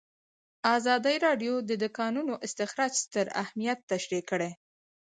[0.75, 4.51] ازادي راډیو د د کانونو استخراج ستر اهميت تشریح کړی.